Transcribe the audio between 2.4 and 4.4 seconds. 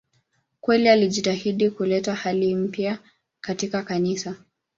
mpya katika Kanisa.